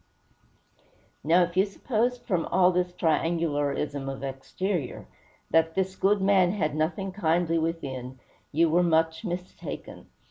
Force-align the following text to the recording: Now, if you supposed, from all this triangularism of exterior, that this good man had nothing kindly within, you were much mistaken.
Now, 1.23 1.43
if 1.43 1.55
you 1.55 1.63
supposed, 1.63 2.23
from 2.23 2.47
all 2.47 2.71
this 2.71 2.91
triangularism 2.91 4.11
of 4.11 4.23
exterior, 4.23 5.05
that 5.51 5.75
this 5.75 5.95
good 5.95 6.21
man 6.23 6.53
had 6.53 6.73
nothing 6.75 7.11
kindly 7.11 7.59
within, 7.59 8.17
you 8.51 8.67
were 8.67 8.81
much 8.81 9.23
mistaken. 9.23 10.07